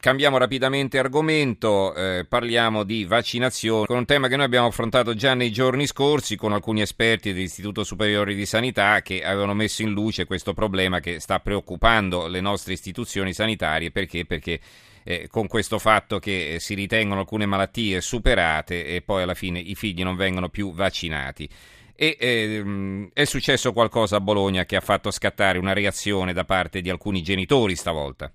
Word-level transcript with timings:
Cambiamo 0.00 0.38
rapidamente 0.38 0.98
argomento, 0.98 1.94
eh, 1.94 2.24
parliamo 2.26 2.84
di 2.84 3.04
vaccinazione, 3.04 3.84
con 3.84 3.98
un 3.98 4.06
tema 4.06 4.28
che 4.28 4.36
noi 4.36 4.46
abbiamo 4.46 4.68
affrontato 4.68 5.14
già 5.14 5.34
nei 5.34 5.52
giorni 5.52 5.86
scorsi 5.86 6.36
con 6.36 6.54
alcuni 6.54 6.80
esperti 6.80 7.34
dell'Istituto 7.34 7.84
Superiore 7.84 8.32
di 8.32 8.46
Sanità 8.46 9.02
che 9.02 9.22
avevano 9.22 9.52
messo 9.52 9.82
in 9.82 9.90
luce 9.90 10.24
questo 10.24 10.54
problema 10.54 11.00
che 11.00 11.20
sta 11.20 11.38
preoccupando 11.40 12.28
le 12.28 12.40
nostre 12.40 12.72
istituzioni 12.72 13.34
sanitarie. 13.34 13.90
Perché, 13.90 14.24
perché 14.24 14.58
eh, 15.04 15.28
con 15.30 15.46
questo 15.46 15.78
fatto 15.78 16.18
che 16.18 16.56
si 16.60 16.72
ritengono 16.72 17.20
alcune 17.20 17.44
malattie 17.44 18.00
superate 18.00 18.86
e 18.86 19.02
poi 19.02 19.20
alla 19.20 19.34
fine 19.34 19.58
i 19.58 19.74
figli 19.74 20.02
non 20.02 20.16
vengono 20.16 20.48
più 20.48 20.72
vaccinati. 20.72 21.46
E 21.94 22.16
ehm, 22.18 23.10
è 23.12 23.24
successo 23.26 23.74
qualcosa 23.74 24.16
a 24.16 24.20
Bologna 24.22 24.64
che 24.64 24.76
ha 24.76 24.80
fatto 24.80 25.10
scattare 25.10 25.58
una 25.58 25.74
reazione 25.74 26.32
da 26.32 26.46
parte 26.46 26.80
di 26.80 26.88
alcuni 26.88 27.22
genitori 27.22 27.76
stavolta 27.76 28.32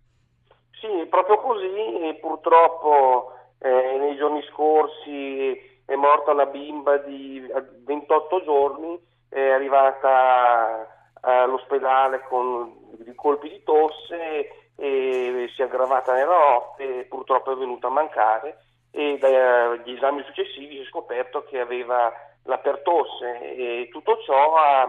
proprio 1.23 1.37
così, 1.37 2.17
purtroppo 2.19 3.33
eh, 3.59 3.97
nei 3.97 4.15
giorni 4.17 4.41
scorsi 4.51 5.73
è 5.85 5.95
morta 5.95 6.31
una 6.31 6.45
bimba 6.45 6.97
di 6.97 7.45
28 7.85 8.43
giorni, 8.43 8.99
è 9.29 9.49
arrivata 9.49 10.87
all'ospedale 11.21 12.21
con 12.27 12.83
colpi 13.15 13.49
di 13.49 13.63
tosse 13.63 14.71
e 14.75 15.49
si 15.55 15.61
è 15.61 15.65
aggravata 15.65 16.13
nella 16.13 16.37
notte 16.37 16.99
e 16.99 17.03
purtroppo 17.05 17.51
è 17.51 17.55
venuta 17.55 17.87
a 17.87 17.91
mancare 17.91 18.59
e 18.91 19.17
dagli 19.17 19.91
esami 19.91 20.23
successivi 20.23 20.75
si 20.75 20.81
è 20.81 20.85
scoperto 20.85 21.43
che 21.43 21.59
aveva 21.59 22.13
la 22.43 22.57
pertosse 22.59 23.55
e 23.55 23.89
tutto 23.91 24.21
ciò 24.23 24.55
ha, 24.55 24.81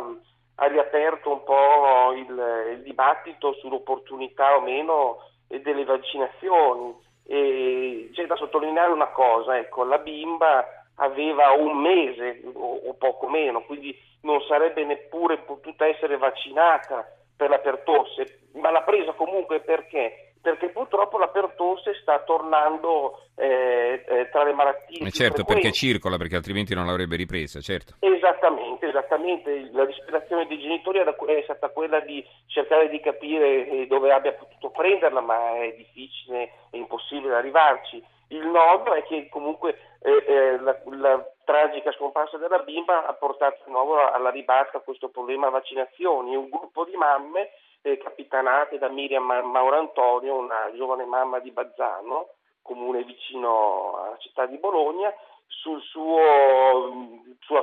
ha 0.57 0.67
riaperto 0.67 1.31
un 1.31 1.43
po' 1.43 2.13
il, 2.15 2.75
il 2.75 2.83
dibattito 2.83 3.55
sull'opportunità 3.55 4.57
o 4.57 4.61
meno 4.61 5.19
e 5.49 5.61
delle 5.61 5.85
vaccinazioni. 5.85 6.95
E 7.29 8.11
c'è 8.13 8.27
da 8.27 8.37
sottolineare 8.37 8.93
una 8.93 9.09
cosa, 9.09 9.59
ecco, 9.59 9.85
la 9.85 9.99
bimba 9.99 10.65
aveva 10.97 11.53
un 11.53 11.79
mese 11.81 12.43
o, 12.55 12.83
o 12.87 12.95
poco 12.95 13.29
meno, 13.29 13.63
quindi 13.63 13.97
non 14.23 14.41
sarebbe 14.43 14.85
neppure 14.85 15.39
potuta 15.39 15.87
essere 15.87 16.17
vaccinata 16.17 17.05
per 17.37 17.51
la 17.51 17.59
pertosse, 17.59 18.49
ma 18.55 18.71
l'ha 18.71 18.83
presa 18.83 19.13
comunque 19.13 19.61
perché? 19.61 20.33
Perché 20.41 20.69
purtroppo 20.69 21.19
la 21.19 21.29
pertosse 21.29 21.95
sta 22.01 22.21
tornando 22.21 23.21
eh, 23.35 24.05
eh, 24.07 24.29
tra 24.31 24.45
le 24.45 24.53
malattie. 24.53 25.07
Eh 25.07 25.11
certo, 25.11 25.45
perché 25.45 25.73
circola, 25.73 26.17
perché 26.17 26.37
altrimenti 26.37 26.75
non 26.75 26.87
l'avrebbe 26.87 27.17
ripresa, 27.17 27.61
certo. 27.61 27.95
Esattamente, 27.99 28.76
esattamente. 28.97 29.69
La 29.73 29.85
disperazione 29.85 30.47
dei 30.47 30.59
genitori 30.59 30.99
è 30.99 31.43
stata 31.45 31.69
quella 31.69 32.01
di 32.01 32.25
cercare 32.47 32.89
di 32.89 33.01
capire 33.01 33.69
eh, 33.69 33.87
dove 33.87 34.13
abbia 34.13 34.33
potuto 34.33 34.71
prenderla, 34.71 35.21
ma 35.21 35.57
è 35.57 35.75
difficile, 35.77 36.51
è 36.71 36.77
impossibile 36.77 37.35
arrivarci. 37.35 38.03
Il 38.29 38.47
nodo 38.47 38.93
è 38.95 39.05
che 39.05 39.29
comunque 39.29 39.79
eh, 40.01 40.25
eh, 40.27 40.59
la, 40.59 40.77
la, 40.85 41.25
tragica 41.45 41.93
scomparsa 41.93 42.39
della 42.39 42.59
bimba 42.59 43.07
ha 43.07 43.13
portato 43.13 43.63
di 43.65 43.71
nuovo 43.71 44.05
alla 44.11 44.31
ribalta 44.31 44.81
questo 44.81 45.11
problema 45.11 45.49
vaccinazioni. 45.49 46.35
Un 46.35 46.49
gruppo 46.49 46.85
di 46.85 46.97
mamme 46.97 47.51
eh, 47.83 47.99
capitanate 47.99 48.79
da 48.79 48.89
Miriam 48.89 49.25
Maurantonio, 49.25 50.39
una 50.39 50.73
giovane 50.75 51.05
mamma 51.05 51.39
di 51.39 51.53
Bazzano, 51.53 52.31
comune 52.63 53.05
vicino 53.05 53.97
alla 53.97 54.17
città 54.19 54.47
di 54.47 54.57
Bologna, 54.59 55.15
sul 55.47 55.81
suo, 55.83 57.16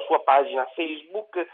sua 0.05 0.21
pagina 0.21 0.65
Facebook 0.75 1.47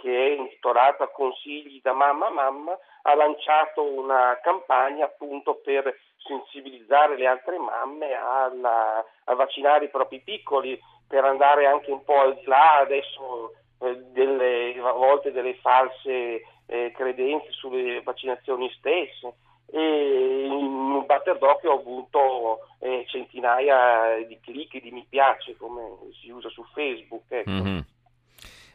che 0.00 0.26
è 0.26 0.38
intitolata 0.38 1.08
Consigli 1.08 1.80
da 1.82 1.92
mamma 1.92 2.26
a 2.26 2.30
mamma 2.30 2.78
ha 3.02 3.14
lanciato 3.14 3.82
una 3.82 4.38
campagna 4.42 5.04
appunto 5.04 5.56
per 5.56 5.94
sensibilizzare 6.18 7.16
le 7.16 7.26
altre 7.26 7.58
mamme 7.58 8.12
alla, 8.12 9.04
a 9.24 9.34
vaccinare 9.34 9.84
i 9.84 9.90
propri 9.90 10.20
piccoli 10.20 10.80
per 11.06 11.24
andare 11.24 11.66
anche 11.66 11.90
un 11.90 12.02
po' 12.04 12.20
al 12.20 12.34
di 12.34 12.46
là 12.46 12.78
adesso 12.78 13.52
eh, 13.80 13.96
delle, 14.12 14.74
a 14.78 14.92
volte 14.92 15.30
delle 15.32 15.54
false 15.56 16.42
eh, 16.66 16.92
credenze 16.94 17.50
sulle 17.52 18.02
vaccinazioni 18.02 18.70
stesse 18.78 19.34
e 19.70 20.46
in 20.46 20.52
un 20.52 21.06
batter 21.06 21.38
d'occhio 21.38 21.72
ho 21.72 21.78
avuto 21.78 22.60
eh, 22.78 23.04
centinaia 23.08 24.24
di 24.26 24.38
click 24.40 24.80
di 24.80 24.90
mi 24.90 25.04
piace 25.08 25.56
come 25.56 25.82
si 26.20 26.30
usa 26.30 26.48
su 26.50 26.64
Facebook. 26.72 27.24
Ecco. 27.28 27.50
Mm-hmm. 27.50 27.78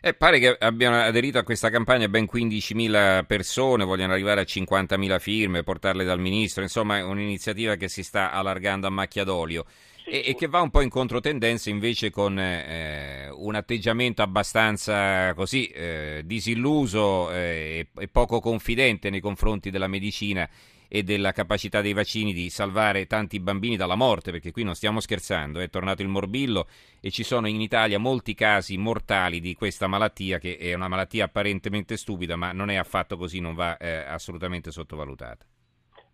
Eh, 0.03 0.15
pare 0.15 0.39
che 0.39 0.57
abbiano 0.57 0.99
aderito 0.99 1.37
a 1.37 1.43
questa 1.43 1.69
campagna 1.69 2.07
ben 2.07 2.27
15.000 2.31 3.23
persone, 3.27 3.83
vogliono 3.83 4.13
arrivare 4.13 4.41
a 4.41 4.45
50.000 4.45 5.19
firme, 5.19 5.61
portarle 5.61 6.03
dal 6.03 6.19
ministro, 6.19 6.63
insomma 6.63 6.97
è 6.97 7.03
un'iniziativa 7.03 7.75
che 7.75 7.87
si 7.87 8.01
sta 8.01 8.31
allargando 8.31 8.87
a 8.87 8.89
macchia 8.89 9.23
d'olio. 9.23 9.63
E, 10.03 10.23
e, 10.25 10.35
che 10.35 10.47
va 10.47 10.59
un 10.59 10.71
po' 10.71 10.81
in 10.81 10.89
controtendenza 10.89 11.69
invece 11.69 12.09
con 12.09 12.39
eh, 12.39 13.29
un 13.29 13.53
atteggiamento 13.53 14.23
abbastanza 14.23 15.35
così 15.35 15.67
eh, 15.67 16.23
disilluso 16.25 17.31
eh, 17.31 17.87
e 17.95 18.07
poco 18.07 18.39
confidente 18.39 19.11
nei 19.11 19.19
confronti 19.19 19.69
della 19.69 19.85
medicina 19.85 20.49
e 20.93 21.03
della 21.03 21.31
capacità 21.31 21.79
dei 21.79 21.93
vaccini 21.93 22.33
di 22.33 22.49
salvare 22.49 23.05
tanti 23.05 23.39
bambini 23.39 23.77
dalla 23.77 23.95
morte, 23.95 24.31
perché 24.31 24.51
qui 24.51 24.65
non 24.65 24.75
stiamo 24.75 24.99
scherzando, 24.99 25.61
è 25.61 25.69
tornato 25.69 26.01
il 26.01 26.09
morbillo 26.09 26.67
e 26.99 27.11
ci 27.11 27.23
sono 27.23 27.47
in 27.47 27.61
Italia 27.61 27.97
molti 27.97 28.33
casi 28.33 28.75
mortali 28.75 29.39
di 29.39 29.55
questa 29.55 29.87
malattia, 29.87 30.37
che 30.37 30.57
è 30.59 30.73
una 30.73 30.89
malattia 30.89 31.23
apparentemente 31.23 31.95
stupida, 31.95 32.35
ma 32.35 32.51
non 32.51 32.69
è 32.69 32.75
affatto 32.75 33.15
così, 33.15 33.39
non 33.39 33.55
va 33.55 33.77
eh, 33.77 34.03
assolutamente 34.05 34.69
sottovalutata. 34.69 35.45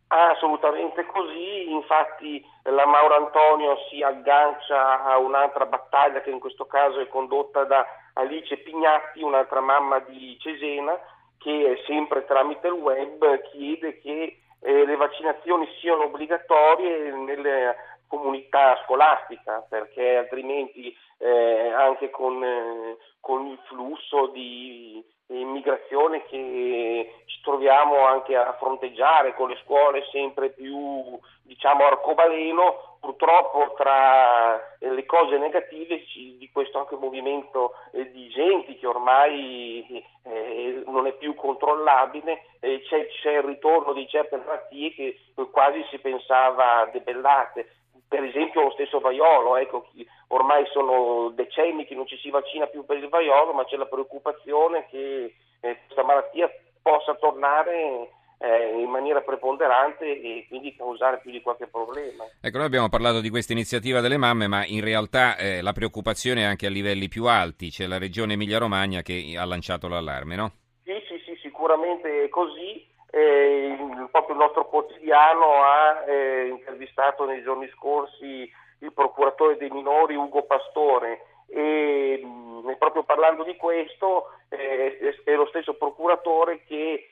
Assolutamente 0.10 1.08
così, 1.08 1.72
infatti 1.72 2.46
la 2.66 2.86
Mauro 2.86 3.16
Antonio 3.16 3.78
si 3.90 4.04
aggancia 4.04 5.04
a 5.04 5.18
un'altra 5.18 5.66
battaglia 5.66 6.22
che 6.22 6.30
in 6.30 6.40
questo 6.40 6.66
caso 6.66 7.00
è 7.00 7.08
condotta 7.08 7.64
da 7.64 7.84
Alice 8.14 8.56
Pignatti, 8.58 9.24
un'altra 9.24 9.60
mamma 9.60 9.98
di 10.02 10.38
Cesena, 10.40 10.94
che 11.40 11.82
sempre 11.88 12.26
tramite 12.26 12.68
il 12.68 12.74
web 12.74 13.42
chiede 13.50 14.00
che 14.00 14.42
eh, 14.62 14.86
le 14.86 14.96
vaccinazioni 14.96 15.68
siano 15.80 16.06
obbligatorie 16.06 17.12
nelle 17.12 17.76
comunità 18.08 18.82
scolastica 18.86 19.66
perché 19.70 20.18
altrimenti 20.18 20.96
eh, 21.20 21.70
anche 21.70 22.10
con, 22.10 22.44
eh, 22.44 22.98
con, 23.20 23.48
il 23.48 23.60
flusso 23.68 24.28
di 24.28 25.04
immigrazione 25.28 26.24
che 26.26 27.24
ci 27.26 27.42
troviamo 27.42 28.06
anche 28.06 28.36
a 28.36 28.54
fronteggiare 28.54 29.34
con 29.36 29.50
le 29.50 29.60
scuole 29.64 30.06
sempre 30.12 30.52
più 30.52 31.20
diciamo 31.44 31.86
arcobaleno 31.86 32.97
purtroppo 33.08 33.74
tra 33.78 34.76
le 34.80 35.06
cose 35.06 35.38
negative 35.38 36.04
di 36.14 36.50
questo 36.52 36.80
anche 36.80 36.98
movimento 36.98 37.72
eh, 37.94 38.12
di 38.12 38.28
gente 38.28 38.78
che 38.78 38.86
ormai 38.86 40.04
eh, 40.24 40.84
non 40.86 41.08
è 41.08 41.14
più 41.14 41.34
controllabile 41.34 42.48
eh, 42.60 42.82
c'è, 42.82 43.08
c'è 43.08 43.38
il 43.38 43.44
ritorno 43.44 43.94
di 43.94 44.06
certe 44.10 44.36
malattie 44.36 44.94
che 44.94 45.20
quasi 45.52 45.86
si 45.90 46.00
pensava 46.00 46.90
debellate. 46.92 47.76
Per 48.10 48.24
esempio 48.24 48.64
lo 48.64 48.72
stesso 48.72 49.00
vaiolo, 49.00 49.56
ecco, 49.56 49.88
ormai 50.30 50.66
sono 50.72 51.30
decenni 51.30 51.86
che 51.86 51.96
non 51.96 52.08
ci 52.08 52.18
si 52.18 52.30
vaccina 52.30 52.68
più 52.68 52.86
per 52.86 52.98
il 52.98 53.08
vaiolo, 53.08 53.54
ma 53.54 53.64
c'è 53.66 53.78
la 53.78 53.86
preoccupazione 53.86 54.86
che 54.90 55.34
eh, 55.62 55.78
questa 55.86 56.04
malattia 56.04 56.50
possa 56.82 57.16
tornare 57.16 58.10
eh, 58.40 58.80
in 58.80 58.90
maniera 58.90 59.22
preponderante 59.22 60.06
e 60.06 60.46
quindi 60.48 60.76
causare 60.76 61.20
più 61.20 61.32
di 61.32 61.42
qualche 61.42 61.68
problema. 61.68 62.26
Ecco, 62.42 62.58
noi 62.58 62.68
abbiamo 62.68 62.90
parlato 62.90 63.22
di 63.22 63.30
questa 63.30 63.54
iniziativa 63.54 64.00
delle 64.00 64.18
mamme, 64.18 64.48
ma 64.48 64.66
in 64.66 64.84
realtà 64.84 65.38
eh, 65.38 65.62
la 65.62 65.74
preoccupazione 65.74 66.42
è 66.42 66.46
anche 66.46 66.68
a 66.68 66.70
livelli 66.70 67.08
più 67.08 67.26
alti, 67.26 67.70
c'è 67.70 67.88
la 67.88 67.98
regione 67.98 68.34
Emilia-Romagna 68.34 69.02
che 69.02 69.36
ha 69.38 69.46
lanciato 69.46 69.88
l'allarme, 69.88 70.36
no? 70.36 70.52
Sì, 70.84 70.94
sì, 71.08 71.22
sì, 71.26 71.40
sicuramente 71.42 72.24
è 72.24 72.30
così 72.30 72.86
eh, 73.10 73.76
proprio 74.12 74.36
il 74.36 74.42
nostro 74.42 74.68
quotidiano 74.68 75.64
ha 75.64 76.04
eh, 76.08 76.48
intervistato 76.50 77.26
nei 77.26 77.42
giorni 77.42 77.68
scorsi 77.70 78.50
il 78.80 78.94
procuratore 78.94 79.58
dei 79.58 79.70
minori 79.70 80.16
Ugo 80.16 80.44
Pastore 80.44 81.26
e 81.48 82.22
mh, 82.24 82.76
proprio 82.78 83.04
parlando 83.04 83.44
di 83.44 83.56
questo 83.56 84.34
eh, 84.50 85.16
è 85.24 85.34
lo 85.34 85.48
stesso 85.48 85.74
procuratore 85.76 86.64
che 86.68 87.10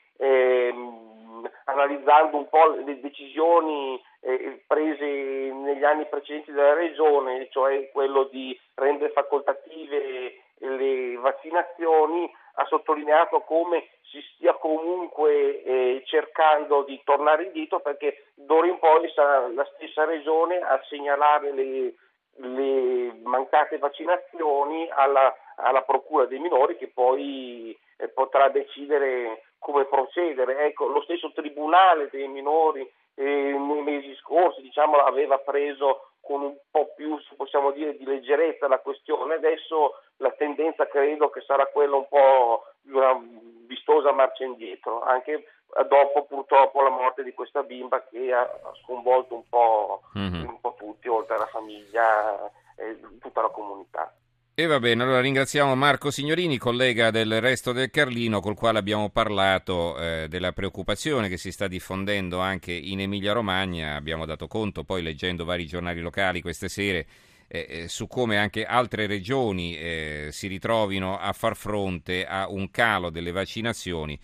analizzando 1.86 2.38
un 2.38 2.50
po' 2.50 2.76
le 2.84 3.00
decisioni 3.00 4.02
eh, 4.22 4.64
prese 4.66 5.06
negli 5.06 5.84
anni 5.84 6.06
precedenti 6.08 6.52
dalla 6.52 6.74
Regione, 6.74 7.48
cioè 7.52 7.90
quello 7.92 8.24
di 8.26 8.60
rendere 8.74 9.12
facoltative 9.12 10.42
le 10.58 11.16
vaccinazioni, 11.18 12.32
ha 12.56 12.66
sottolineato 12.66 13.42
come 13.42 13.88
si 14.10 14.22
stia 14.34 14.54
comunque 14.54 15.64
eh, 15.64 16.04
cercando 16.06 16.84
di 16.84 17.02
tornare 17.04 17.44
indietro 17.44 17.82
perché 17.82 18.28
d'ora 18.34 18.68
in 18.68 18.80
poi 18.80 19.10
sarà 19.14 19.48
la 19.50 19.68
stessa 19.76 20.06
regione 20.06 20.60
a 20.60 20.82
segnalare 20.88 21.52
le, 21.52 21.94
le 22.36 23.14
mancate 23.24 23.78
vaccinazioni 23.78 24.88
alla, 24.90 25.36
alla, 25.58 25.82
procura 25.82 26.26
dei 26.26 26.40
minori 26.40 26.78
che 26.78 26.88
poi 26.88 27.78
eh, 27.98 28.08
potrà 28.08 28.48
decidere 28.48 29.44
come 29.66 29.86
procedere. 29.86 30.68
Ecco, 30.68 30.86
lo 30.86 31.02
stesso 31.02 31.32
tribunale 31.34 32.08
dei 32.12 32.28
minori 32.28 32.88
eh, 33.16 33.24
nei 33.24 33.82
mesi 33.82 34.14
scorsi 34.18 34.62
diciamo, 34.62 34.98
aveva 34.98 35.40
preso 35.40 36.10
con 36.22 36.42
un 36.42 36.56
po' 36.70 36.94
più, 36.96 37.18
possiamo 37.36 37.72
dire, 37.72 37.98
di 37.98 38.06
leggerezza 38.06 38.68
la 38.68 38.78
questione, 38.78 39.34
adesso 39.34 40.02
la 40.18 40.30
tendenza 40.32 40.88
credo 40.88 41.30
che 41.32 41.42
sarà 41.42 41.66
quella 41.66 41.96
un 41.96 42.08
po' 42.08 42.66
di 42.82 42.92
una 42.92 43.20
vistosa 43.66 44.12
marcia 44.12 44.44
indietro, 44.44 45.02
anche 45.02 45.46
dopo 45.88 46.26
purtroppo 46.26 46.82
la 46.82 46.90
morte 46.90 47.24
di 47.24 47.34
questa 47.34 47.64
bimba 47.64 48.04
che 48.04 48.32
ha 48.32 48.48
sconvolto 48.84 49.34
un 49.34 49.50
po', 49.50 50.02
mm-hmm. 50.18 50.48
un 50.48 50.60
po 50.62 50.76
tutti, 50.78 51.08
oltre 51.08 51.36
alla 51.36 51.48
famiglia 51.48 52.52
e 52.78 53.00
tutta 53.20 53.42
la 53.42 53.50
comunità. 53.50 54.14
E 54.58 54.68
va 54.68 54.80
bene, 54.80 55.04
allora 55.04 55.20
ringraziamo 55.20 55.76
Marco 55.76 56.10
Signorini, 56.12 56.58
collega 56.58 57.12
del 57.12 57.42
Resto 57.42 57.74
del 57.74 57.90
Carlino, 57.90 58.40
col 58.40 58.56
quale 58.56 58.80
abbiamo 58.80 59.10
parlato 59.10 59.98
eh, 59.98 60.28
della 60.30 60.54
preoccupazione 60.54 61.28
che 61.28 61.36
si 61.36 61.52
sta 61.52 61.68
diffondendo 61.68 62.40
anche 62.40 62.72
in 62.72 63.02
Emilia-Romagna. 63.02 63.96
Abbiamo 63.96 64.26
dato 64.26 64.48
conto, 64.48 64.86
poi 64.86 65.02
leggendo 65.04 65.44
vari 65.44 65.66
giornali 65.66 66.00
locali 66.00 66.40
queste 66.40 66.70
sere, 66.70 67.06
eh, 67.50 67.68
eh 67.70 67.88
su 67.90 68.08
come 68.08 68.38
anche 68.38 68.64
altre 68.64 69.08
regioni 69.08 69.76
eh, 69.76 70.30
si 70.32 70.48
ritrovino 70.48 71.20
a 71.20 71.34
far 71.34 71.58
fronte 71.58 72.26
a 72.26 72.48
un 72.48 72.72
calo 72.72 73.10
delle 73.10 73.32
vaccinazioni 73.32 74.18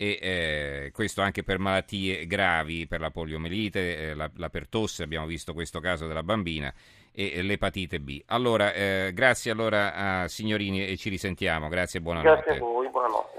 e 0.00 0.18
eh, 0.22 0.90
questo 0.92 1.22
anche 1.22 1.42
per 1.42 1.58
malattie 1.58 2.24
gravi, 2.28 2.86
per 2.86 3.00
la 3.00 3.10
poliomelite, 3.10 4.10
eh, 4.10 4.14
la, 4.14 4.30
la 4.36 4.48
pertosse, 4.48 5.02
abbiamo 5.02 5.26
visto 5.26 5.52
questo 5.52 5.80
caso 5.80 6.06
della 6.06 6.22
bambina 6.22 6.72
e 7.10 7.42
l'epatite 7.42 7.98
B. 7.98 8.22
Allora, 8.26 8.72
eh, 8.72 9.10
grazie 9.12 9.50
allora 9.50 9.94
a 9.94 10.28
Signorini 10.28 10.86
e 10.86 10.96
ci 10.96 11.08
risentiamo. 11.08 11.66
Grazie 11.66 11.98
e 11.98 12.02
buonanotte. 12.02 12.42
Grazie 12.42 12.52
a 12.52 12.58
voi, 12.58 12.88
buonanotte. 12.88 13.38